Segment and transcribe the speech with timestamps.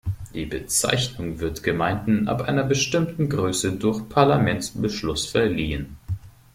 [0.33, 5.95] Die Bezeichnung wird Gemeinden ab einer bestimmten Größe durch Parlamentsbeschluss verliehen.